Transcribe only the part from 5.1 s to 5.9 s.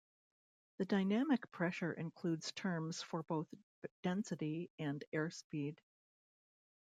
airspeed.